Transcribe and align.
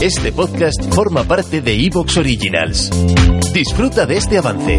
Este 0.00 0.30
podcast 0.30 0.80
forma 0.94 1.24
parte 1.24 1.60
de 1.60 1.74
Evox 1.74 2.18
Originals. 2.18 2.88
Disfruta 3.52 4.06
de 4.06 4.16
este 4.16 4.38
avance. 4.38 4.78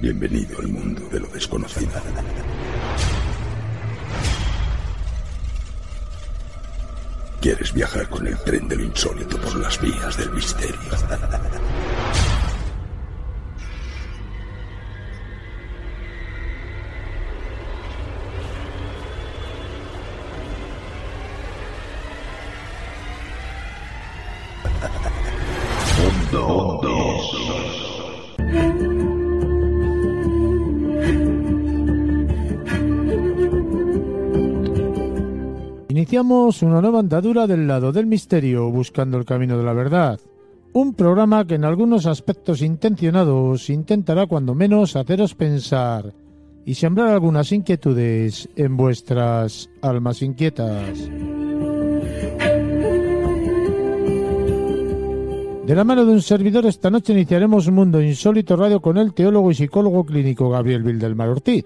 Bienvenido 0.00 0.58
al 0.58 0.68
mundo 0.68 1.02
de 1.12 1.20
lo 1.20 1.26
desconocido. 1.26 1.90
¿Quieres 7.42 7.74
viajar 7.74 8.08
con 8.08 8.26
el 8.26 8.38
tren 8.38 8.66
de 8.68 8.76
lo 8.76 8.84
insólito 8.84 9.36
por 9.36 9.54
las 9.56 9.78
vías 9.82 10.16
del 10.16 10.30
misterio? 10.30 10.80
Iniciamos 35.88 36.62
una 36.62 36.80
nueva 36.80 37.00
andadura 37.00 37.46
del 37.46 37.66
lado 37.66 37.92
del 37.92 38.06
misterio, 38.06 38.70
buscando 38.70 39.16
el 39.16 39.24
camino 39.24 39.56
de 39.56 39.64
la 39.64 39.72
verdad. 39.72 40.20
Un 40.72 40.94
programa 40.94 41.46
que 41.46 41.54
en 41.54 41.64
algunos 41.64 42.06
aspectos 42.06 42.62
intencionados 42.62 43.70
intentará 43.70 44.26
cuando 44.26 44.54
menos 44.54 44.96
haceros 44.96 45.34
pensar 45.34 46.12
y 46.66 46.74
sembrar 46.74 47.08
algunas 47.08 47.52
inquietudes 47.52 48.48
en 48.56 48.76
vuestras 48.76 49.70
almas 49.82 50.20
inquietas. 50.22 51.08
De 55.66 55.74
la 55.74 55.82
mano 55.82 56.04
de 56.04 56.12
un 56.12 56.20
servidor, 56.20 56.66
esta 56.66 56.90
noche 56.90 57.14
iniciaremos 57.14 57.70
Mundo 57.70 58.02
Insólito 58.02 58.54
Radio 58.54 58.82
con 58.82 58.98
el 58.98 59.14
teólogo 59.14 59.50
y 59.50 59.54
psicólogo 59.54 60.04
clínico 60.04 60.50
Gabriel 60.50 60.82
Vildelmar 60.82 61.30
Ortiz. 61.30 61.64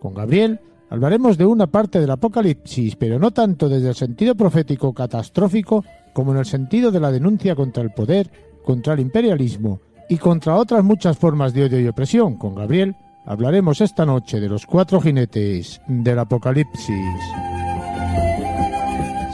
Con 0.00 0.14
Gabriel 0.14 0.58
hablaremos 0.90 1.38
de 1.38 1.44
una 1.44 1.68
parte 1.68 2.00
del 2.00 2.10
Apocalipsis, 2.10 2.96
pero 2.96 3.20
no 3.20 3.30
tanto 3.30 3.68
desde 3.68 3.90
el 3.90 3.94
sentido 3.94 4.34
profético 4.34 4.92
catastrófico 4.92 5.84
como 6.12 6.32
en 6.32 6.38
el 6.38 6.44
sentido 6.44 6.90
de 6.90 6.98
la 6.98 7.12
denuncia 7.12 7.54
contra 7.54 7.84
el 7.84 7.92
poder, 7.92 8.28
contra 8.64 8.94
el 8.94 9.00
imperialismo 9.00 9.80
y 10.08 10.16
contra 10.16 10.56
otras 10.56 10.82
muchas 10.82 11.16
formas 11.16 11.54
de 11.54 11.66
odio 11.66 11.78
y 11.78 11.86
opresión. 11.86 12.34
Con 12.38 12.56
Gabriel 12.56 12.96
hablaremos 13.26 13.80
esta 13.80 14.04
noche 14.04 14.40
de 14.40 14.48
los 14.48 14.66
cuatro 14.66 15.00
jinetes 15.00 15.80
del 15.86 16.18
Apocalipsis. 16.18 17.55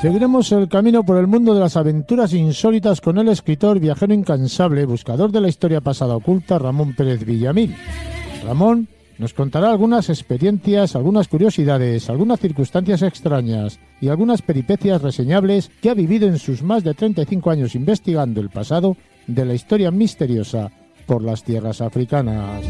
Seguiremos 0.02 0.50
el 0.50 0.68
camino 0.68 1.04
por 1.04 1.16
el 1.16 1.28
mundo 1.28 1.54
de 1.54 1.60
las 1.60 1.76
aventuras 1.76 2.32
insólitas 2.34 3.00
con 3.00 3.18
el 3.18 3.28
escritor, 3.28 3.78
viajero 3.78 4.12
incansable, 4.12 4.84
buscador 4.84 5.30
de 5.30 5.40
la 5.40 5.48
historia 5.48 5.80
pasada 5.80 6.16
oculta, 6.16 6.58
Ramón 6.58 6.96
Pérez 6.96 7.24
Villamil. 7.24 7.76
Ramón 8.44 8.88
nos 9.18 9.32
contará 9.32 9.70
algunas 9.70 10.10
experiencias, 10.10 10.96
algunas 10.96 11.28
curiosidades, 11.28 12.10
algunas 12.10 12.40
circunstancias 12.40 13.02
extrañas 13.02 13.78
y 14.00 14.08
algunas 14.08 14.42
peripecias 14.42 15.02
reseñables 15.02 15.70
que 15.80 15.90
ha 15.90 15.94
vivido 15.94 16.26
en 16.26 16.40
sus 16.40 16.64
más 16.64 16.82
de 16.82 16.94
35 16.94 17.50
años 17.52 17.76
investigando 17.76 18.40
el 18.40 18.50
pasado 18.50 18.96
de 19.28 19.44
la 19.44 19.54
historia 19.54 19.92
misteriosa 19.92 20.72
por 21.06 21.22
las 21.22 21.44
tierras 21.44 21.80
africanas. 21.80 22.64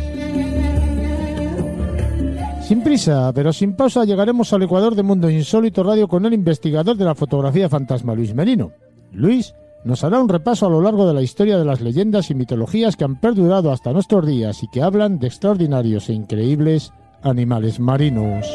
Sin 2.73 2.83
prisa, 2.83 3.31
pero 3.35 3.53
sin 3.53 3.75
pausa, 3.75 4.07
llegaremos 4.07 4.51
al 4.55 4.63
Ecuador 4.63 4.95
de 4.95 5.03
Mundo 5.03 5.29
Insólito 5.29 5.83
Radio 5.83 6.09
con 6.09 6.25
el 6.25 6.33
investigador 6.33 6.97
de 6.97 7.05
la 7.05 7.15
fotografía 7.15 7.69
fantasma, 7.69 8.15
Luis 8.15 8.35
Merino. 8.35 8.73
Luis 9.13 9.55
nos 9.85 10.03
hará 10.05 10.19
un 10.19 10.31
repaso 10.31 10.65
a 10.65 10.71
lo 10.71 10.81
largo 10.81 11.07
de 11.07 11.13
la 11.13 11.21
historia 11.21 11.59
de 11.59 11.67
las 11.67 11.83
leyendas 11.83 12.31
y 12.31 12.35
mitologías 12.35 12.97
que 12.97 13.05
han 13.05 13.21
perdurado 13.21 13.73
hasta 13.73 13.93
nuestros 13.93 14.27
días 14.27 14.63
y 14.63 14.69
que 14.69 14.81
hablan 14.81 15.19
de 15.19 15.27
extraordinarios 15.27 16.09
e 16.09 16.15
increíbles 16.15 16.95
animales 17.21 17.79
marinos. 17.79 18.47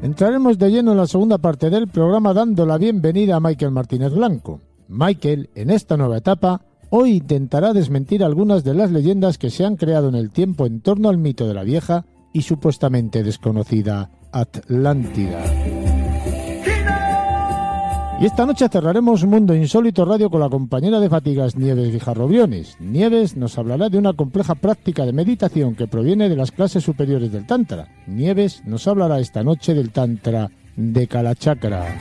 Entraremos 0.00 0.56
de 0.56 0.70
lleno 0.70 0.92
en 0.92 0.96
la 0.96 1.06
segunda 1.06 1.36
parte 1.36 1.68
del 1.68 1.88
programa 1.88 2.32
dando 2.32 2.64
la 2.64 2.78
bienvenida 2.78 3.36
a 3.36 3.40
Michael 3.40 3.72
Martínez 3.72 4.14
Blanco. 4.14 4.62
Michael, 4.88 5.50
en 5.54 5.68
esta 5.68 5.98
nueva 5.98 6.16
etapa, 6.16 6.62
hoy 6.90 7.16
intentará 7.16 7.72
desmentir 7.72 8.24
algunas 8.24 8.64
de 8.64 8.74
las 8.74 8.90
leyendas 8.90 9.38
que 9.38 9.50
se 9.50 9.64
han 9.64 9.76
creado 9.76 10.08
en 10.08 10.14
el 10.14 10.30
tiempo 10.30 10.66
en 10.66 10.80
torno 10.80 11.08
al 11.08 11.18
mito 11.18 11.46
de 11.46 11.54
la 11.54 11.64
vieja 11.64 12.04
y 12.32 12.42
supuestamente 12.42 13.22
desconocida 13.22 14.10
Atlántida. 14.30 15.42
Y 18.20 18.26
esta 18.26 18.44
noche 18.44 18.68
cerraremos 18.68 19.24
Mundo 19.24 19.54
Insólito 19.54 20.04
Radio 20.04 20.28
con 20.28 20.40
la 20.40 20.48
compañera 20.48 20.98
de 20.98 21.08
fatigas 21.08 21.54
Nieves 21.54 21.92
Guijarrobiones. 21.92 22.76
Nieves 22.80 23.36
nos 23.36 23.56
hablará 23.58 23.88
de 23.88 23.96
una 23.96 24.12
compleja 24.12 24.56
práctica 24.56 25.06
de 25.06 25.12
meditación 25.12 25.76
que 25.76 25.86
proviene 25.86 26.28
de 26.28 26.34
las 26.34 26.50
clases 26.50 26.82
superiores 26.82 27.30
del 27.30 27.46
Tantra. 27.46 27.86
Nieves 28.08 28.62
nos 28.66 28.88
hablará 28.88 29.20
esta 29.20 29.44
noche 29.44 29.72
del 29.72 29.90
Tantra 29.90 30.50
de 30.74 31.06
Kalachakra. 31.06 31.96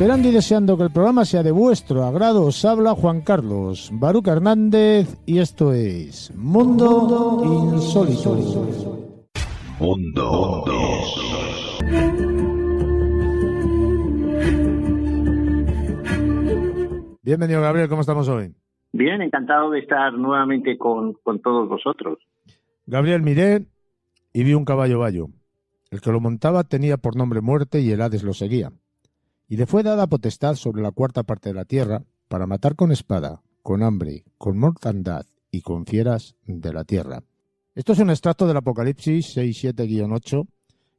Esperando 0.00 0.28
y 0.28 0.32
deseando 0.32 0.78
que 0.78 0.84
el 0.84 0.90
programa 0.90 1.26
sea 1.26 1.42
de 1.42 1.50
vuestro 1.50 2.04
agrado, 2.04 2.46
os 2.46 2.64
habla 2.64 2.94
Juan 2.94 3.20
Carlos 3.20 3.90
Baruca 3.92 4.32
Hernández 4.32 5.14
y 5.26 5.40
esto 5.40 5.74
es 5.74 6.34
Mundo 6.34 7.42
Insólito. 7.44 8.34
Mundo 9.78 10.64
Bienvenido 17.22 17.60
Gabriel, 17.60 17.90
¿cómo 17.90 18.00
estamos 18.00 18.26
hoy? 18.30 18.54
Bien, 18.94 19.20
encantado 19.20 19.70
de 19.70 19.80
estar 19.80 20.14
nuevamente 20.14 20.78
con, 20.78 21.12
con 21.22 21.42
todos 21.42 21.68
vosotros. 21.68 22.18
Gabriel, 22.86 23.20
miré 23.20 23.66
y 24.32 24.44
vi 24.44 24.54
un 24.54 24.64
caballo 24.64 25.00
bayo. 25.00 25.26
El 25.90 26.00
que 26.00 26.10
lo 26.10 26.20
montaba 26.20 26.64
tenía 26.64 26.96
por 26.96 27.16
nombre 27.16 27.42
muerte 27.42 27.82
y 27.82 27.90
el 27.90 28.00
Hades 28.00 28.22
lo 28.22 28.32
seguía 28.32 28.72
y 29.50 29.56
le 29.56 29.66
fue 29.66 29.82
dada 29.82 30.06
potestad 30.06 30.54
sobre 30.54 30.80
la 30.80 30.92
cuarta 30.92 31.24
parte 31.24 31.48
de 31.48 31.56
la 31.56 31.64
tierra 31.64 32.02
para 32.28 32.46
matar 32.46 32.76
con 32.76 32.92
espada, 32.92 33.40
con 33.62 33.82
hambre, 33.82 34.22
con 34.38 34.56
mortandad 34.56 35.26
y 35.50 35.62
con 35.62 35.86
fieras 35.86 36.36
de 36.46 36.72
la 36.72 36.84
tierra. 36.84 37.18
Esto 37.74 37.92
es 37.92 37.98
un 37.98 38.10
extracto 38.10 38.46
del 38.46 38.58
Apocalipsis 38.58 39.36
6-7-8 39.36 40.46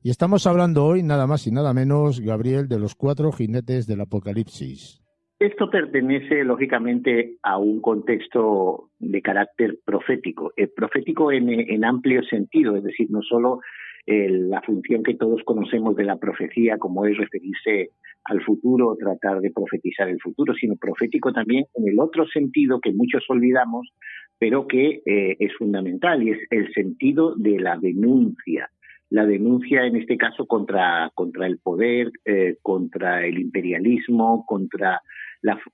y 0.03 0.09
estamos 0.09 0.45
hablando 0.47 0.84
hoy 0.84 1.01
nada 1.01 1.28
más 1.28 1.47
y 1.47 1.51
nada 1.51 1.73
menos, 1.73 2.19
Gabriel, 2.19 2.67
de 2.67 2.78
los 2.78 2.94
cuatro 2.94 3.31
jinetes 3.31 3.88
del 3.88 4.01
Apocalipsis. 4.01 5.01
Esto 5.39 5.69
pertenece 5.69 6.44
lógicamente 6.44 7.38
a 7.44 7.57
un 7.57 7.79
contexto 7.79 8.89
de 9.00 9.22
carácter 9.22 9.79
profético, 9.85 10.51
profético 10.75 11.31
en, 11.31 11.50
en 11.50 11.85
amplio 11.85 12.22
sentido, 12.23 12.75
es 12.75 12.83
decir, 12.83 13.09
no 13.09 13.21
solo 13.21 13.62
la 14.06 14.62
función 14.62 15.03
que 15.03 15.13
todos 15.13 15.42
conocemos 15.45 15.95
de 15.95 16.06
la 16.06 16.18
profecía, 16.18 16.77
como 16.77 17.06
es 17.06 17.18
referirse 17.18 17.92
al 18.25 18.42
futuro, 18.44 18.95
tratar 19.00 19.42
de 19.42 19.51
profetizar 19.51 20.07
el 20.09 20.19
futuro, 20.19 20.53
sino 20.53 20.75
profético 20.75 21.31
también 21.33 21.65
en 21.75 21.88
el 21.88 22.00
otro 22.00 22.27
sentido 22.27 22.80
que 22.80 22.94
muchos 22.94 23.24
olvidamos, 23.30 23.89
pero 24.38 24.68
que 24.68 25.01
eh, 25.06 25.38
es 25.39 25.53
fundamental, 25.57 26.24
y 26.24 26.31
es 26.31 26.39
el 26.50 26.71
sentido 26.74 27.36
de 27.36 27.59
la 27.59 27.77
denuncia. 27.77 28.69
La 29.09 29.25
denuncia, 29.25 29.86
en 29.86 29.98
este 29.98 30.18
caso, 30.18 30.45
contra, 30.45 31.12
contra 31.13 31.45
el 31.45 31.59
poder, 31.59 32.12
eh, 32.25 32.56
contra 32.62 33.25
el 33.25 33.39
imperialismo, 33.39 34.45
contra 34.48 35.01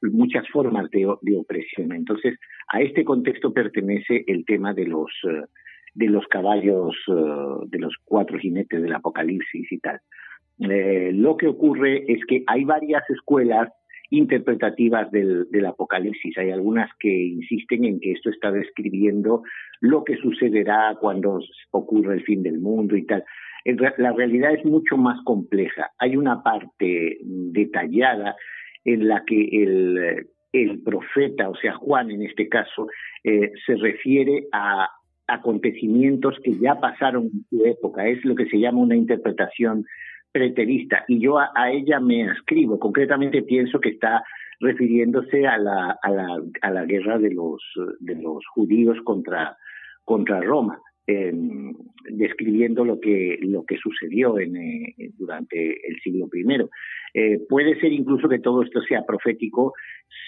muchas 0.01 0.47
formas 0.49 0.89
de, 0.91 1.05
opresión. 1.05 1.93
Entonces, 1.93 2.39
a 2.71 2.81
este 2.81 3.03
contexto 3.03 3.53
pertenece 3.53 4.23
el 4.27 4.45
tema 4.45 4.73
de 4.73 4.85
los, 4.85 5.11
eh, 5.29 5.43
de 5.97 6.07
los 6.07 6.27
caballos, 6.27 6.95
de 7.07 7.79
los 7.79 7.95
cuatro 8.05 8.37
jinetes 8.37 8.81
del 8.81 8.93
Apocalipsis 8.93 9.71
y 9.71 9.79
tal. 9.79 9.99
Eh, 10.59 11.11
lo 11.13 11.37
que 11.37 11.47
ocurre 11.47 12.03
es 12.11 12.23
que 12.27 12.43
hay 12.45 12.63
varias 12.65 13.03
escuelas 13.09 13.69
interpretativas 14.11 15.09
del, 15.11 15.47
Apocalipsis. 15.65 16.37
Hay 16.37 16.51
algunas 16.51 16.89
que 16.99 17.09
insisten 17.09 17.83
en 17.83 17.99
que 17.99 18.11
esto 18.11 18.29
está 18.29 18.51
describiendo 18.51 19.41
lo 19.81 20.03
que 20.03 20.17
sucederá 20.17 20.95
cuando 21.01 21.39
ocurra 21.71 22.13
el 22.13 22.23
fin 22.23 22.43
del 22.43 22.59
mundo 22.59 22.95
y 22.95 23.05
tal. 23.05 23.23
La 23.97 24.13
realidad 24.13 24.53
es 24.53 24.63
mucho 24.65 24.97
más 24.97 25.19
compleja. 25.25 25.89
Hay 25.97 26.15
una 26.15 26.41
parte 26.43 27.17
detallada 27.23 28.35
en 28.85 29.07
la 29.07 29.23
que 29.25 29.49
el, 29.51 30.27
el 30.53 30.81
profeta, 30.83 31.49
o 31.49 31.55
sea, 31.55 31.73
Juan 31.73 32.11
en 32.11 32.21
este 32.21 32.47
caso, 32.47 32.87
eh, 33.23 33.51
se 33.65 33.75
refiere 33.75 34.47
a 34.53 34.87
acontecimientos 35.27 36.35
que 36.43 36.53
ya 36.57 36.79
pasaron 36.79 37.25
en 37.25 37.45
su 37.49 37.65
época. 37.65 38.07
Es 38.07 38.23
lo 38.25 38.35
que 38.35 38.47
se 38.47 38.59
llama 38.59 38.79
una 38.79 38.95
interpretación 38.95 39.85
preterista 40.31 41.03
y 41.07 41.19
yo 41.19 41.39
a, 41.39 41.71
ella 41.71 41.99
me 41.99 42.29
ascribo. 42.29 42.79
Concretamente 42.79 43.41
pienso 43.41 43.79
que 43.79 43.89
está 43.89 44.23
refiriéndose 44.59 45.47
a 45.47 45.57
la, 45.57 45.97
a 46.01 46.09
la, 46.09 46.41
a 46.61 46.71
la 46.71 46.85
guerra 46.85 47.17
de 47.17 47.31
los, 47.31 47.61
de 47.99 48.15
los 48.15 48.45
judíos 48.47 48.97
contra, 49.03 49.57
contra 50.03 50.41
Roma. 50.41 50.79
describiendo 52.09 52.83
lo 52.83 52.99
que 52.99 53.39
lo 53.41 53.63
que 53.63 53.77
sucedió 53.77 54.39
en, 54.39 54.57
eh, 54.57 54.95
durante 55.17 55.87
el 55.87 55.99
siglo 56.03 56.27
I. 56.33 56.45
Eh, 57.13 57.39
puede 57.47 57.79
ser 57.79 57.93
incluso 57.93 58.27
que 58.27 58.39
todo 58.39 58.61
esto 58.61 58.81
sea 58.81 59.05
profético 59.05 59.73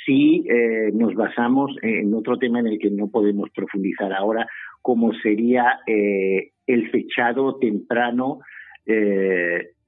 si 0.06 0.46
eh, 0.50 0.92
nos 0.94 1.14
basamos 1.14 1.76
en 1.82 2.14
otro 2.14 2.38
tema 2.38 2.60
en 2.60 2.68
el 2.68 2.80
que 2.80 2.90
no 2.90 3.10
podemos 3.10 3.50
profundizar 3.52 4.14
ahora, 4.14 4.48
como 4.82 5.14
sería 5.14 5.80
el 5.86 6.90
fechado 6.92 7.58
temprano 7.58 8.40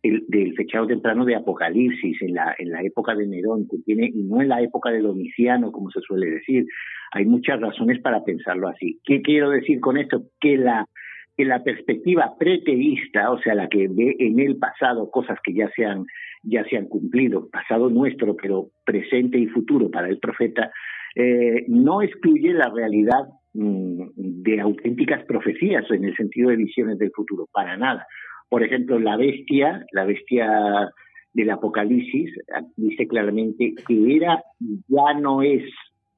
el, 0.04 0.26
del 0.28 0.54
fechado 0.56 0.88
temprano 0.88 1.26
de 1.26 1.36
Apocalipsis 1.36 2.22
en 2.22 2.34
la, 2.34 2.56
en 2.58 2.72
la 2.72 2.82
época 2.82 3.16
de 3.16 3.28
Nerón, 3.28 3.68
que 3.70 3.78
tiene, 3.86 4.10
y 4.14 4.24
no 4.24 4.42
en 4.42 4.50
la 4.50 4.62
época 4.62 4.90
de 4.90 5.02
Domiciano, 5.02 5.72
como 5.72 5.92
se 5.92 6.02
suele 6.02 6.30
decir. 6.30 6.66
Hay 7.12 7.26
muchas 7.26 7.60
razones 7.60 8.02
para 8.02 8.24
pensarlo 8.24 8.68
así. 8.68 9.00
¿Qué 9.04 9.22
quiero 9.22 9.50
decir 9.50 9.80
con 9.80 9.98
esto? 9.98 10.24
Que 10.40 10.58
la, 10.58 10.88
que 11.38 11.46
la 11.46 11.64
perspectiva 11.64 12.36
preteísta, 12.40 13.32
o 13.32 13.40
sea, 13.42 13.54
la 13.54 13.68
que 13.68 13.88
ve 13.90 14.16
en 14.20 14.40
el 14.40 14.58
pasado 14.58 15.12
cosas 15.12 15.38
que 15.44 15.54
ya 15.54 15.70
se 15.76 15.86
han, 15.86 16.06
ya 16.44 16.64
se 16.66 16.78
han 16.78 16.88
cumplido, 16.88 17.50
pasado 17.50 17.90
nuestro, 17.90 18.36
pero 18.36 18.70
presente 18.86 19.38
y 19.38 19.48
futuro 19.48 19.92
para 19.92 20.10
el 20.10 20.20
profeta, 20.20 20.72
eh, 21.16 21.66
no 21.68 22.02
excluye 22.02 22.54
la 22.54 22.70
realidad 22.70 23.26
de 23.54 24.62
auténticas 24.62 25.26
profecías 25.26 25.90
en 25.92 26.06
el 26.06 26.16
sentido 26.16 26.50
de 26.50 26.56
visiones 26.56 26.98
del 26.98 27.12
futuro, 27.12 27.48
para 27.52 27.76
nada. 27.78 28.08
Por 28.50 28.64
ejemplo, 28.64 29.00
la 29.00 29.18
bestia, 29.18 29.86
la 29.92 30.06
bestia 30.06 30.92
del 31.34 31.50
Apocalipsis, 31.50 32.32
dice 32.76 33.08
claramente 33.08 33.74
que 33.88 34.16
era, 34.16 34.44
ya 34.60 35.14
no 35.20 35.42
es, 35.42 35.64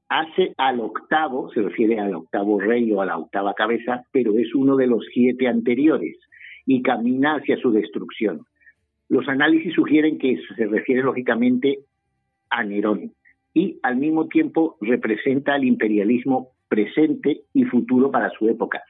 hace 0.08 0.52
al 0.56 0.80
octavo, 0.80 1.50
se 1.52 1.62
refiere 1.62 1.98
al 1.98 2.14
octavo 2.14 2.60
rey 2.60 2.90
o 2.92 3.00
a 3.00 3.06
la 3.06 3.18
octava 3.18 3.54
cabeza, 3.54 4.04
pero 4.12 4.38
es 4.38 4.54
uno 4.54 4.76
de 4.76 4.86
los 4.86 5.04
siete 5.12 5.48
anteriores 5.48 6.18
y 6.66 6.82
camina 6.82 7.36
hacia 7.36 7.56
su 7.58 7.70
destrucción. 7.70 8.40
Los 9.08 9.28
análisis 9.28 9.74
sugieren 9.74 10.18
que 10.18 10.38
se 10.56 10.66
refiere 10.66 11.02
lógicamente 11.02 11.80
a 12.50 12.64
Nerón 12.64 13.12
y 13.52 13.78
al 13.82 13.96
mismo 13.96 14.26
tiempo 14.28 14.76
representa 14.80 15.54
al 15.54 15.64
imperialismo 15.64 16.53
presente 16.68 17.42
y 17.52 17.64
futuro 17.64 18.10
para 18.10 18.30
su 18.30 18.48
época. 18.48 18.82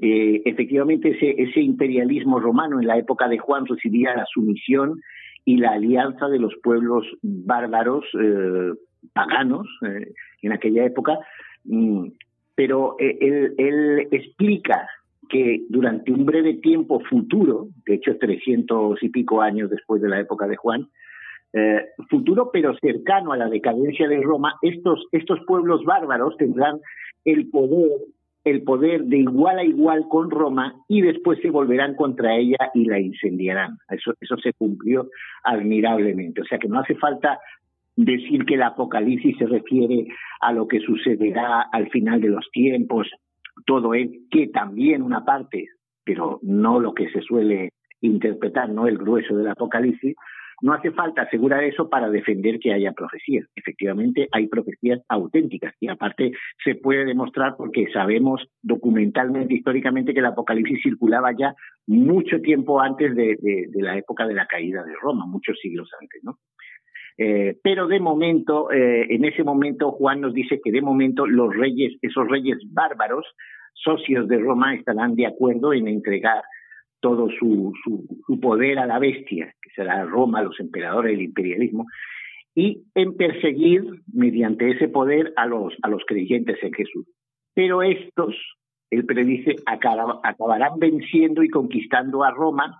Eh, 0.00 0.42
efectivamente 0.44 1.16
ese, 1.20 1.60
imperialismo 1.60 2.40
romano 2.40 2.80
en 2.80 2.86
la 2.88 2.98
época 2.98 3.28
de 3.28 3.38
Juan 3.38 3.64
recibía 3.64 4.16
la 4.16 4.26
sumisión 4.26 5.00
y 5.44 5.58
la 5.58 5.72
alianza 5.72 6.28
de 6.28 6.40
los 6.40 6.52
pueblos 6.62 7.06
bárbaros 7.22 8.04
eh, 8.20 8.72
paganos 9.12 9.68
eh, 9.86 10.12
en 10.42 10.52
aquella 10.52 10.84
época, 10.84 11.18
mm, 11.64 12.08
pero 12.56 12.96
él, 12.98 13.54
él, 13.56 14.08
explica 14.10 14.88
que 15.28 15.62
durante 15.68 16.12
un 16.12 16.24
breve 16.24 16.54
tiempo 16.54 17.00
futuro, 17.00 17.68
de 17.86 17.94
hecho 17.94 18.16
300 18.18 19.00
y 19.02 19.08
pico 19.10 19.42
años 19.42 19.70
después 19.70 20.02
de 20.02 20.08
la 20.08 20.20
época 20.20 20.46
de 20.46 20.56
Juan, 20.56 20.88
futuro 22.10 22.50
pero 22.52 22.76
cercano 22.78 23.32
a 23.32 23.36
la 23.36 23.48
decadencia 23.48 24.08
de 24.08 24.20
Roma, 24.20 24.54
estos, 24.62 25.06
estos 25.12 25.38
pueblos 25.46 25.84
bárbaros 25.84 26.36
tendrán 26.36 26.80
el 27.24 27.48
poder 27.50 27.90
el 28.44 28.62
poder 28.62 29.04
de 29.04 29.18
igual 29.18 29.58
a 29.58 29.64
igual 29.64 30.06
con 30.10 30.30
Roma 30.30 30.74
y 30.86 31.00
después 31.00 31.40
se 31.40 31.50
volverán 31.50 31.94
contra 31.94 32.36
ella 32.36 32.58
y 32.74 32.84
la 32.84 33.00
incendiarán. 33.00 33.78
Eso, 33.88 34.12
eso 34.20 34.36
se 34.36 34.52
cumplió 34.52 35.08
admirablemente. 35.44 36.42
O 36.42 36.44
sea 36.44 36.58
que 36.58 36.68
no 36.68 36.80
hace 36.80 36.94
falta 36.96 37.38
decir 37.96 38.44
que 38.44 38.54
el 38.54 38.62
Apocalipsis 38.62 39.38
se 39.38 39.46
refiere 39.46 40.08
a 40.40 40.52
lo 40.52 40.68
que 40.68 40.80
sucederá 40.80 41.62
al 41.72 41.88
final 41.90 42.20
de 42.20 42.28
los 42.28 42.46
tiempos, 42.52 43.08
todo 43.66 43.94
es 43.94 44.10
que 44.30 44.48
también 44.48 45.02
una 45.02 45.24
parte, 45.24 45.68
pero 46.04 46.38
no 46.42 46.80
lo 46.80 46.92
que 46.92 47.08
se 47.10 47.22
suele 47.22 47.70
interpretar, 48.00 48.68
no 48.68 48.86
el 48.86 48.98
grueso 48.98 49.36
del 49.36 49.48
Apocalipsis, 49.48 50.14
no 50.62 50.72
hace 50.72 50.90
falta 50.92 51.22
asegurar 51.22 51.64
eso 51.64 51.88
para 51.88 52.10
defender 52.10 52.58
que 52.58 52.72
haya 52.72 52.92
profecías. 52.92 53.46
Efectivamente, 53.54 54.28
hay 54.32 54.46
profecías 54.46 55.00
auténticas 55.08 55.74
y 55.80 55.88
aparte 55.88 56.32
se 56.62 56.74
puede 56.74 57.04
demostrar 57.04 57.54
porque 57.56 57.86
sabemos 57.92 58.46
documentalmente, 58.62 59.54
históricamente, 59.54 60.12
que 60.12 60.20
el 60.20 60.26
Apocalipsis 60.26 60.80
circulaba 60.82 61.32
ya 61.36 61.54
mucho 61.86 62.40
tiempo 62.40 62.80
antes 62.80 63.14
de, 63.14 63.36
la 63.74 63.98
época 63.98 64.26
de 64.26 64.34
la 64.34 64.46
caída 64.46 64.82
de 64.82 64.94
Roma, 65.00 65.26
muchos 65.26 65.58
siglos 65.60 65.90
antes, 66.00 66.22
¿no? 66.24 66.38
Eh, 67.16 67.58
pero 67.62 67.86
de 67.86 68.00
momento, 68.00 68.72
eh, 68.72 69.06
en 69.08 69.24
ese 69.24 69.44
momento, 69.44 69.92
Juan 69.92 70.20
nos 70.20 70.34
dice 70.34 70.60
que 70.62 70.72
de 70.72 70.82
momento 70.82 71.26
los 71.26 71.54
reyes, 71.54 71.96
esos 72.02 72.28
reyes 72.28 72.58
bárbaros, 72.72 73.24
socios 73.72 74.26
de 74.28 74.38
Roma, 74.38 74.74
estarán 74.74 75.14
de 75.14 75.26
acuerdo 75.26 75.72
en 75.72 75.86
entregar 75.86 76.42
todo 77.04 77.28
su, 77.38 77.70
poder 78.40 78.78
a 78.78 78.86
la 78.86 78.98
bestia, 78.98 79.54
será 79.74 80.04
Roma, 80.04 80.42
los 80.42 80.58
emperadores, 80.60 81.14
el 81.14 81.22
imperialismo, 81.22 81.86
y 82.54 82.84
en 82.94 83.16
perseguir 83.16 83.84
mediante 84.12 84.70
ese 84.70 84.88
poder 84.88 85.32
a 85.36 85.46
los, 85.46 85.74
a 85.82 85.88
los 85.88 86.02
creyentes 86.06 86.56
en 86.62 86.72
Jesús. 86.72 87.06
Pero 87.54 87.82
estos, 87.82 88.34
él 88.90 89.04
predice, 89.06 89.56
acabarán 89.66 90.78
venciendo 90.78 91.42
y 91.42 91.48
conquistando 91.48 92.22
a 92.22 92.30
Roma 92.30 92.78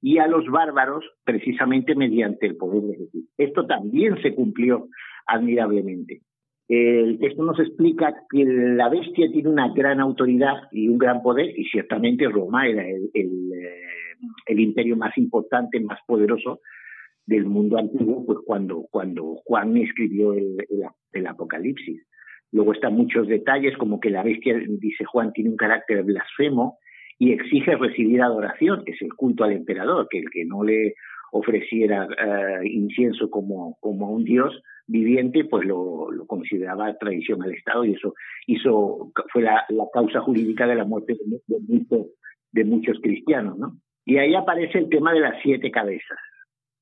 y 0.00 0.18
a 0.18 0.28
los 0.28 0.46
bárbaros 0.46 1.04
precisamente 1.24 1.94
mediante 1.94 2.46
el 2.46 2.56
poder 2.56 2.82
de 2.82 2.96
Jesús. 2.96 3.24
Esto 3.36 3.66
también 3.66 4.20
se 4.22 4.34
cumplió 4.34 4.88
admirablemente. 5.26 6.22
El 6.68 7.18
texto 7.20 7.44
nos 7.44 7.60
explica 7.60 8.14
que 8.28 8.44
la 8.44 8.88
bestia 8.88 9.30
tiene 9.30 9.48
una 9.48 9.72
gran 9.72 10.00
autoridad 10.00 10.68
y 10.72 10.88
un 10.88 10.98
gran 10.98 11.22
poder, 11.22 11.56
y 11.56 11.64
ciertamente 11.66 12.28
Roma 12.28 12.66
era 12.66 12.84
el, 12.88 13.45
eh, 14.46 14.54
imperio 14.60 14.96
más 14.96 15.16
importante, 15.18 15.80
más 15.80 15.98
poderoso 16.06 16.60
del 17.26 17.44
mundo 17.44 17.78
antiguo, 17.78 18.24
pues 18.24 18.38
cuando, 18.44 18.86
cuando 18.90 19.36
Juan 19.44 19.76
escribió 19.76 20.32
el, 20.32 20.56
el, 21.12 21.26
Apocalipsis. 21.26 22.06
Luego 22.52 22.72
están 22.72 22.94
muchos 22.94 23.26
detalles, 23.26 23.76
como 23.76 23.98
que 23.98 24.10
la 24.10 24.22
bestia, 24.22 24.56
dice 24.68 25.04
Juan, 25.04 25.32
tiene 25.32 25.50
un 25.50 25.56
carácter 25.56 26.04
blasfemo 26.04 26.78
y 27.18 27.32
exige 27.32 27.74
recibir 27.76 28.22
adoración, 28.22 28.84
que 28.84 28.92
es 28.92 29.02
el 29.02 29.12
culto 29.14 29.42
al 29.42 29.52
emperador, 29.52 30.06
que 30.08 30.18
el 30.18 30.30
que 30.30 30.44
no 30.44 30.62
le 30.62 30.94
ofreciera 31.32 32.06
eh, 32.06 32.68
incienso 32.68 33.28
como, 33.28 33.76
como 33.80 34.06
a 34.06 34.10
un 34.10 34.24
dios, 34.24 34.62
viviente, 34.86 35.44
pues 35.44 35.66
lo, 35.66 36.08
consideraba 36.26 36.96
traición 36.96 37.42
al 37.42 37.52
Estado 37.52 37.84
y 37.84 37.94
eso 37.94 38.14
hizo, 38.46 39.12
fue 39.32 39.42
la, 39.42 39.64
causa 39.92 40.20
jurídica 40.20 40.66
de 40.66 40.76
la 40.76 40.84
muerte 40.84 41.16
de, 41.24 42.06
de, 42.52 42.64
muchos 42.64 42.98
cristianos, 43.02 43.58
¿no? 43.58 43.78
Y 44.06 44.18
ahí 44.18 44.34
aparece 44.34 44.78
el 44.78 44.88
tema 44.88 45.12
de 45.12 45.20
las 45.20 45.34
siete 45.42 45.70
cabezas. 45.70 46.18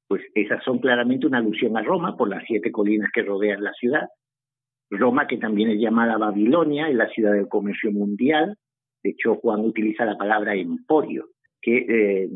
Pues 0.06 0.22
esas 0.34 0.62
son 0.62 0.78
claramente 0.78 1.26
una 1.26 1.38
alusión 1.38 1.76
a 1.76 1.82
Roma 1.82 2.16
por 2.16 2.28
las 2.28 2.44
siete 2.46 2.70
colinas 2.70 3.10
que 3.12 3.22
rodean 3.22 3.64
la 3.64 3.72
ciudad. 3.72 4.06
Roma, 4.90 5.26
que 5.26 5.38
también 5.38 5.70
es 5.70 5.80
llamada 5.80 6.18
Babilonia, 6.18 6.88
es 6.88 6.94
la 6.94 7.08
ciudad 7.08 7.32
del 7.32 7.48
comercio 7.48 7.90
mundial. 7.90 8.56
De 9.02 9.10
hecho, 9.10 9.36
Juan 9.36 9.60
utiliza 9.60 10.04
la 10.04 10.18
palabra 10.18 10.54
emporio, 10.54 11.28
que 11.62 11.78
eh, 11.78 12.28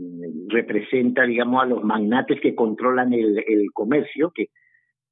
representa, 0.48 1.24
digamos, 1.24 1.62
a 1.62 1.66
los 1.66 1.84
magnates 1.84 2.40
que 2.40 2.54
controlan 2.54 3.12
el, 3.12 3.36
comercio, 3.74 4.32
que 4.34 4.46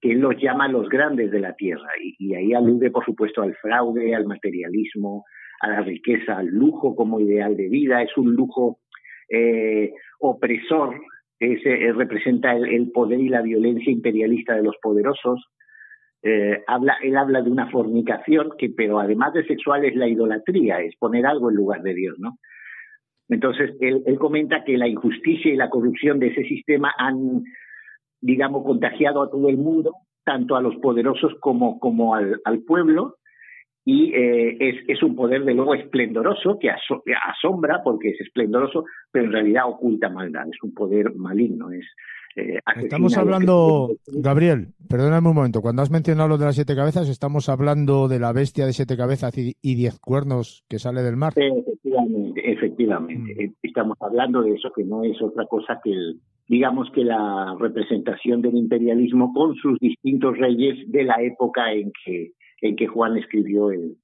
que 0.00 0.12
él 0.12 0.21
los 0.21 0.37
llama 0.37 0.68
los 0.68 0.88
grandes 0.88 1.30
de 1.30 1.40
la 1.40 1.54
tierra 1.54 1.88
y, 2.18 2.35
ahí 2.35 2.52
alude 2.52 2.90
por 2.90 3.04
supuesto 3.04 3.42
al 3.42 3.54
fraude, 3.56 4.14
al 4.14 4.26
materialismo, 4.26 5.25
a 5.61 5.68
la 5.68 5.80
riqueza, 5.80 6.37
al 6.37 6.49
lujo 6.49 6.95
como 6.95 7.18
ideal 7.21 7.56
de 7.56 7.68
vida, 7.68 8.02
es 8.02 8.14
un 8.16 8.35
lujo 8.35 8.78
eh, 9.28 9.92
opresor, 10.21 11.00
ese 11.38 11.92
representa 11.92 12.52
el, 12.54 12.90
poder 12.92 13.21
y 13.21 13.28
la 13.28 13.42
violencia 13.42 13.92
imperialista 13.92 14.54
de 14.54 14.62
los 14.62 14.76
poderosos. 14.80 15.45
Eh, 16.23 16.62
habla, 16.66 16.97
él 17.02 17.16
habla 17.16 17.42
de 17.42 17.50
una 17.50 17.71
fornicación 17.71 18.52
que, 18.59 18.71
pero 18.71 18.99
además 18.99 19.35
de 19.35 19.47
sexual, 19.47 19.85
es 19.85 19.95
la 19.95 20.09
idolatría, 20.09 20.80
es 20.80 20.97
poner 20.97 21.26
algo 21.26 21.50
en 21.50 21.56
lugar 21.56 21.83
de 21.83 21.95
Dios, 21.95 22.16
¿no? 22.18 22.38
Entonces, 23.28 23.76
él, 23.80 24.02
él 24.06 24.18
comenta 24.18 24.64
que 24.64 24.78
la 24.78 24.88
injusticia 24.88 25.52
y 25.52 25.56
la 25.56 25.68
corrupción 25.68 26.18
de 26.21 26.28
ese 26.28 26.45
sistema 26.45 26.92
han 26.97 27.42
digamos, 28.21 28.64
contagiado 28.64 29.23
a 29.23 29.30
todo 29.30 29.49
el 29.49 29.56
mundo 29.56 29.92
tanto 30.25 30.56
a 30.56 30.61
los 30.61 30.75
poderosos 30.76 31.35
como, 31.40 31.78
como 31.78 32.16
al 32.16 32.62
pueblo, 32.66 33.14
y 33.88 34.12
eh, 34.12 34.57
es, 34.59 34.76
es, 34.88 35.02
un 35.05 35.14
poder 35.14 35.45
de 35.45 35.55
luego 35.55 35.73
esplendoroso 35.75 36.59
que 36.59 36.69
asombra 36.71 37.83
porque 37.85 38.11
es 38.11 38.21
esplendoroso, 38.21 38.85
pero 39.12 39.26
en 39.26 39.33
realidad 39.33 39.69
oculta 39.69 40.09
maldad, 40.09 40.49
es 40.52 40.61
un 40.61 40.75
poder 40.75 41.14
maligno, 41.14 41.71
es 41.71 41.87
eh, 42.37 42.59
estamos 42.83 43.16
hablando, 43.16 43.97
Gabriel, 44.09 44.69
perdóname 44.90 45.28
un 45.28 45.35
momento, 45.35 45.62
cuando 45.62 45.81
has 45.81 45.90
mencionado 45.90 46.28
lo 46.28 46.37
de 46.37 46.45
las 46.45 46.55
siete 46.55 46.76
cabezas, 46.76 47.09
estamos 47.09 47.49
hablando 47.49 48.09
de 48.09 48.19
la 48.19 48.33
bestia 48.33 48.66
de 48.66 48.75
siete 48.75 48.97
cabezas 48.97 49.33
y, 49.38 49.75
diez 49.75 49.99
cuernos 49.99 50.62
que 50.69 50.78
sale 50.78 51.02
del 51.02 51.16
mar. 51.16 51.33
Efectivamente, 51.35 52.52
efectivamente. 52.52 53.35
Mm. 53.35 53.40
Eh, 53.40 53.52
estamos 53.62 53.97
hablando 54.00 54.43
de 54.43 54.52
eso 54.52 54.71
que 54.75 54.85
no 54.85 55.02
es 55.02 55.21
otra 55.23 55.47
cosa 55.47 55.81
que 55.83 55.93
el, 55.93 56.21
digamos 56.47 56.90
que 56.90 57.05
la 57.05 57.57
representación 57.59 58.43
del 58.43 58.57
imperialismo 58.57 59.33
con 59.33 59.55
sus 59.55 59.78
distintos 59.78 60.37
reyes 60.37 60.76
de 60.93 61.05
la 61.05 61.23
época 61.23 61.73
en 61.73 61.90
que 62.05 62.33
en 62.60 62.76
que 62.76 62.86
Juan 62.86 63.16
escribió 63.16 63.70
el, 63.70 63.96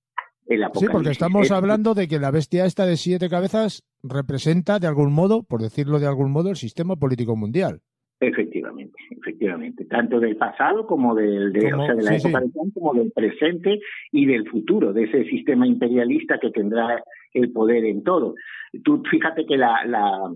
el 0.47 0.65
Apocalipsis. 0.65 0.89
Sí, 0.89 0.93
porque 0.93 1.11
estamos 1.11 1.51
hablando 1.51 1.95
de 1.95 2.09
que 2.09 2.19
la 2.19 2.31
bestia 2.31 2.67
esta 2.67 2.87
de 2.87 2.97
siete 2.97 3.29
cabezas 3.29 3.83
representa 4.03 4.79
de 4.79 4.87
algún 4.87 5.13
modo, 5.13 5.43
por 5.43 5.61
decirlo 5.61 5.99
de 5.99 6.07
algún 6.07 6.33
modo, 6.33 6.51
el 6.51 6.57
sistema 6.57 6.97
político 6.97 7.37
mundial. 7.37 7.81
Efectivamente, 8.21 8.97
efectivamente, 9.11 9.85
tanto 9.87 10.21
del 10.21 10.37
pasado 10.37 10.87
como 10.87 11.13
del 11.17 11.53
de, 11.53 11.75
o 11.75 11.85
sea, 11.85 11.95
de 11.97 12.03
la 12.05 12.17
época 12.17 12.41
como 12.73 12.95
del 12.95 13.11
presente 13.11 13.81
y 14.13 14.27
del 14.27 14.49
futuro, 14.49 14.93
de 14.93 15.05
ese 15.05 15.25
sistema 15.25 15.67
imperialista 15.67 16.39
que 16.39 16.51
tendrá 16.53 17.03
el 17.33 17.51
poder 17.51 17.85
en 17.85 18.05
todo. 18.05 18.37
Tú 18.85 19.03
fíjate 19.11 19.45
que 19.45 19.57
la, 19.57 19.85
la, 19.87 20.33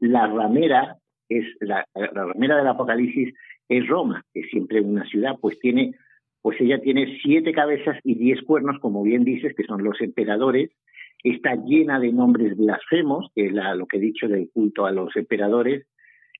la 0.00 0.26
ramera 0.28 0.96
es 1.28 1.44
la, 1.58 1.84
la 1.96 2.24
ramera 2.24 2.56
del 2.56 2.68
Apocalipsis 2.68 3.34
es 3.68 3.88
Roma, 3.88 4.22
que 4.32 4.40
es 4.40 4.50
siempre 4.50 4.80
una 4.80 5.04
ciudad, 5.06 5.32
pues 5.40 5.58
tiene 5.58 5.96
pues 6.44 6.60
ella 6.60 6.78
tiene 6.78 7.18
siete 7.22 7.54
cabezas 7.54 7.96
y 8.04 8.16
diez 8.16 8.42
cuernos, 8.42 8.78
como 8.78 9.02
bien 9.02 9.24
dices, 9.24 9.54
que 9.56 9.64
son 9.64 9.82
los 9.82 9.98
emperadores. 10.02 10.70
Está 11.22 11.54
llena 11.54 11.98
de 11.98 12.12
nombres 12.12 12.54
blasfemos, 12.54 13.30
que 13.34 13.46
es 13.46 13.52
lo 13.54 13.86
que 13.86 13.96
he 13.96 14.00
dicho 14.00 14.28
del 14.28 14.50
culto 14.52 14.84
a 14.84 14.92
los 14.92 15.16
emperadores, 15.16 15.86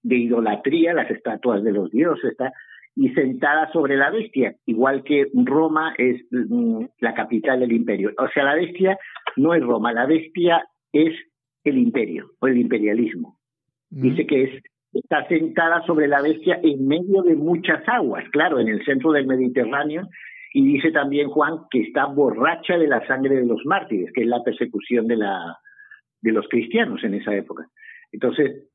de 0.02 0.16
idolatría, 0.16 0.92
las 0.92 1.10
estatuas 1.10 1.64
de 1.64 1.72
los 1.72 1.90
dioses, 1.90 2.32
está, 2.32 2.52
y 2.94 3.14
sentada 3.14 3.72
sobre 3.72 3.96
la 3.96 4.10
bestia, 4.10 4.54
igual 4.66 5.04
que 5.04 5.28
Roma 5.32 5.94
es 5.96 6.22
mm, 6.30 6.84
la 7.00 7.14
capital 7.14 7.60
del 7.60 7.72
imperio. 7.72 8.12
O 8.18 8.28
sea, 8.28 8.44
la 8.44 8.56
bestia 8.56 8.98
no 9.36 9.54
es 9.54 9.62
Roma, 9.62 9.90
la 9.94 10.04
bestia 10.04 10.68
es 10.92 11.14
el 11.64 11.78
imperio 11.78 12.32
o 12.40 12.46
el 12.46 12.58
imperialismo. 12.58 13.38
Dice 13.88 14.26
que 14.26 14.42
es 14.42 14.62
está 14.94 15.26
sentada 15.28 15.82
sobre 15.86 16.08
la 16.08 16.22
bestia 16.22 16.60
en 16.62 16.86
medio 16.86 17.22
de 17.22 17.34
muchas 17.34 17.82
aguas, 17.88 18.24
claro, 18.30 18.60
en 18.60 18.68
el 18.68 18.84
centro 18.84 19.12
del 19.12 19.26
Mediterráneo, 19.26 20.08
y 20.52 20.64
dice 20.64 20.92
también 20.92 21.28
Juan 21.28 21.64
que 21.70 21.80
está 21.82 22.06
borracha 22.06 22.78
de 22.78 22.86
la 22.86 23.04
sangre 23.06 23.36
de 23.36 23.46
los 23.46 23.64
mártires, 23.64 24.12
que 24.14 24.22
es 24.22 24.28
la 24.28 24.42
persecución 24.44 25.08
de, 25.08 25.16
la, 25.16 25.58
de 26.22 26.32
los 26.32 26.46
cristianos 26.48 27.02
en 27.02 27.14
esa 27.14 27.34
época. 27.34 27.66
Entonces, 28.12 28.68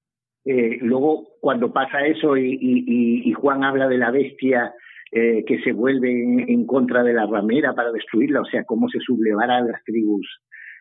eh, 0.46 0.78
luego 0.82 1.28
cuando 1.40 1.72
pasa 1.72 2.06
eso 2.06 2.36
y, 2.36 3.32
Juan 3.34 3.64
habla 3.64 3.88
de 3.88 3.98
la 3.98 4.12
bestia 4.12 4.74
eh, 5.12 5.46
que 5.46 5.60
se 5.62 5.72
vuelve 5.72 6.12
en, 6.12 6.66
contra 6.66 7.04
de 7.04 7.14
la 7.14 7.26
ramera 7.26 7.74
para 7.74 7.92
destruirla, 7.92 8.42
o 8.42 8.46
sea, 8.46 8.66
cómo 8.66 8.90
se 8.90 9.00
sublevarán 9.00 9.68
las 9.68 9.82
tribus 9.86 10.28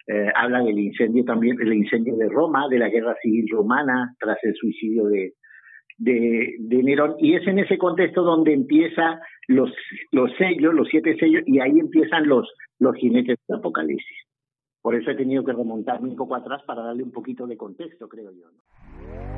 eh, 0.08 0.32
habla 0.34 0.60
del 0.60 0.78
incendio 0.78 1.22
también, 1.24 1.56
del 1.56 1.74
incendio 1.74 2.16
de 2.16 2.30
Roma, 2.30 2.66
de 2.70 2.78
la 2.78 2.88
guerra 2.88 3.14
civil 3.20 3.44
romana 3.50 4.14
tras 4.18 4.38
el 4.42 4.54
suicidio 4.54 5.04
de, 5.04 5.34
de, 5.98 6.82
Nerón. 6.82 7.16
Y 7.18 7.34
es 7.34 7.46
en 7.46 7.58
ese 7.58 7.76
contexto 7.76 8.22
donde 8.22 8.54
empieza 8.54 9.20
los, 9.48 9.70
los 10.10 10.30
sellos, 10.38 10.72
los 10.72 10.88
siete 10.88 11.14
sellos, 11.18 11.42
y 11.46 11.60
ahí 11.60 11.78
empiezan 11.78 12.26
los, 12.26 12.50
los 12.78 12.96
jinetes 12.96 13.36
del 13.46 13.58
Apocalipsis. 13.58 14.16
Por 14.80 14.94
eso 14.94 15.10
he 15.10 15.16
tenido 15.16 15.44
que 15.44 15.52
remontarme 15.52 16.08
un 16.08 16.16
poco 16.16 16.36
atrás 16.36 16.62
para 16.66 16.82
darle 16.82 17.02
un 17.02 17.12
poquito 17.12 17.46
de 17.46 17.58
contexto, 17.58 18.08
creo 18.08 18.30
yo. 18.32 19.37